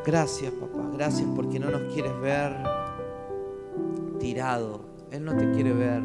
[0.03, 0.89] Gracias, papá.
[0.93, 2.51] Gracias porque no nos quieres ver
[4.19, 4.81] tirado.
[5.11, 6.01] Él no te quiere ver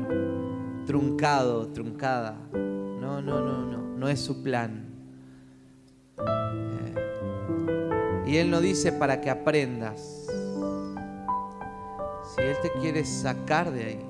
[0.87, 2.37] truncado, truncada.
[2.53, 3.83] No, no, no, no.
[3.97, 4.87] No es su plan.
[6.18, 6.95] Eh,
[8.26, 10.28] y Él no dice para que aprendas.
[12.39, 14.01] Si Él te quiere sacar de ahí,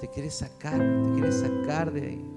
[0.00, 2.28] te quiere sacar, te quiere sacar de ahí.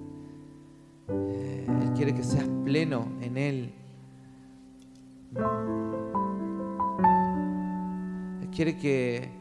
[1.07, 3.73] Eh, él quiere que seas pleno en Él.
[8.41, 9.31] Él quiere que,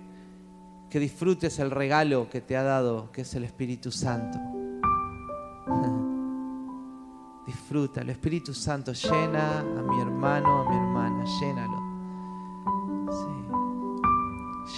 [0.88, 4.38] que disfrutes el regalo que te ha dado, que es el Espíritu Santo.
[7.46, 11.83] Disfruta, el Espíritu Santo llena a mi hermano, a mi hermana, llénalo.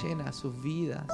[0.02, 1.06] Llena sus vidas.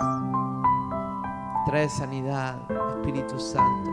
[1.67, 2.57] Trae sanidad,
[2.97, 3.91] Espíritu Santo.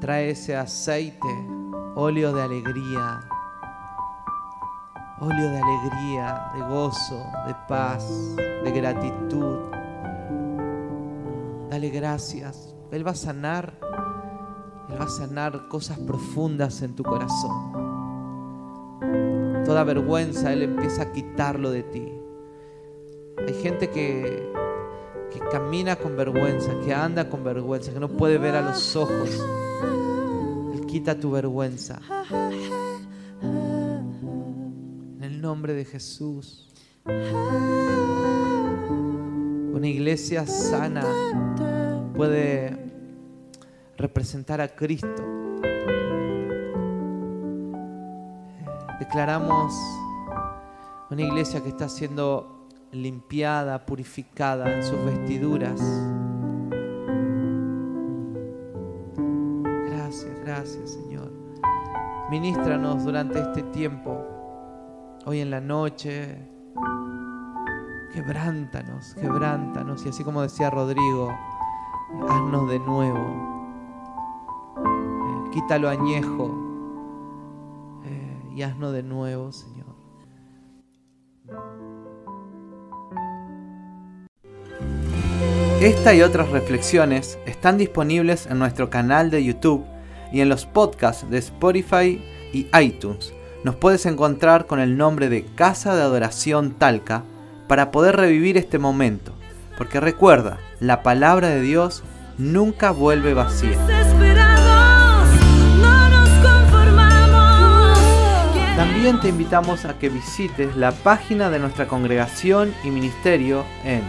[0.00, 1.48] Trae ese aceite,
[1.94, 3.20] óleo de alegría.
[5.20, 9.58] Óleo de alegría, de gozo, de paz, de gratitud.
[11.70, 12.74] Dale gracias.
[12.90, 13.78] Él va a sanar.
[14.88, 17.78] Él va a sanar cosas profundas en tu corazón.
[19.64, 22.17] Toda vergüenza Él empieza a quitarlo de ti.
[23.48, 24.52] Hay gente que
[25.30, 29.30] que camina con vergüenza, que anda con vergüenza, que no puede ver a los ojos.
[30.74, 32.00] Él quita tu vergüenza.
[35.16, 36.68] En el nombre de Jesús.
[39.72, 41.04] Una iglesia sana
[42.14, 42.76] puede
[43.96, 45.24] representar a Cristo.
[48.98, 49.72] Declaramos
[51.10, 52.57] una iglesia que está siendo
[52.92, 55.80] limpiada, purificada en sus vestiduras.
[59.86, 61.32] Gracias, gracias Señor.
[62.30, 64.22] Ministranos durante este tiempo,
[65.24, 66.36] hoy en la noche.
[68.12, 70.04] Quebrántanos, quebrántanos.
[70.04, 71.30] Y así como decía Rodrigo,
[72.28, 73.18] haznos de nuevo.
[74.76, 76.50] Eh, quítalo añejo
[78.04, 79.77] eh, y haznos de nuevo, Señor.
[85.80, 89.84] Esta y otras reflexiones están disponibles en nuestro canal de YouTube
[90.32, 92.20] y en los podcasts de Spotify
[92.52, 93.32] y iTunes.
[93.62, 97.22] Nos puedes encontrar con el nombre de Casa de Adoración Talca
[97.68, 99.30] para poder revivir este momento.
[99.76, 102.02] Porque recuerda, la palabra de Dios
[102.38, 103.78] nunca vuelve vacía.
[108.74, 114.02] También te invitamos a que visites la página de nuestra congregación y ministerio en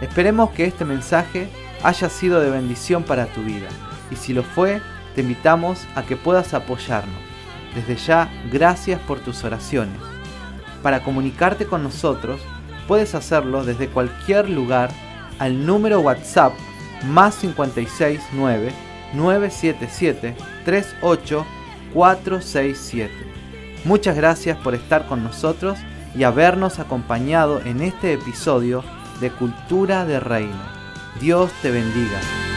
[0.00, 1.48] Esperemos que este mensaje
[1.82, 3.68] haya sido de bendición para tu vida
[4.10, 4.80] y si lo fue,
[5.14, 7.20] te invitamos a que puedas apoyarnos.
[7.74, 9.96] Desde ya, gracias por tus oraciones.
[10.82, 12.40] Para comunicarte con nosotros,
[12.86, 14.90] puedes hacerlo desde cualquier lugar
[15.38, 16.52] al número WhatsApp
[17.06, 18.72] más 569
[19.14, 21.46] 977 38
[21.92, 23.12] 467.
[23.84, 25.78] Muchas gracias por estar con nosotros
[26.14, 28.84] y habernos acompañado en este episodio
[29.20, 30.62] de Cultura de Reino.
[31.20, 32.51] Dios te bendiga.